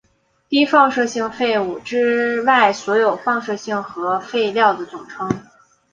[0.49, 5.29] 低放射性废物之外所有放射性核废料的总称。